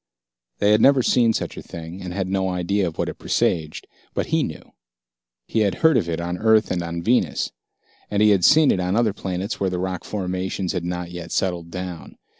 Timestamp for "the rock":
9.69-10.03